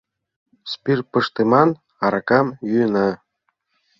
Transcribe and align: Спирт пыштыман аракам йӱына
Спирт 0.71 1.05
пыштыман 1.13 1.69
аракам 2.05 2.47
йӱына 2.71 3.07